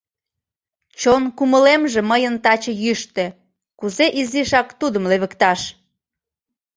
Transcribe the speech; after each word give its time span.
Чон 0.99 1.23
кумылемже 1.37 2.01
мыйын 2.11 2.35
таче 2.43 2.73
йӱштӧ, 2.83 3.25
Кузе 3.79 4.07
изишак 4.19 4.67
тудым 4.79 5.03
левыкташ? 5.11 5.61